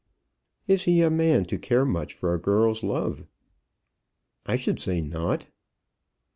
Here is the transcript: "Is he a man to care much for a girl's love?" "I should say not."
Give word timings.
"Is 0.67 0.85
he 0.85 1.03
a 1.03 1.11
man 1.11 1.45
to 1.45 1.59
care 1.59 1.85
much 1.85 2.15
for 2.15 2.33
a 2.33 2.41
girl's 2.41 2.81
love?" 2.83 3.23
"I 4.47 4.55
should 4.55 4.79
say 4.79 4.99
not." 4.99 5.45